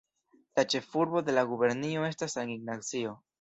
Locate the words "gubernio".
1.51-2.07